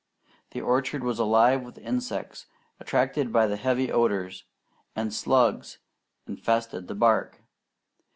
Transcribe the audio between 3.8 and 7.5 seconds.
odours, and slugs infested the bark.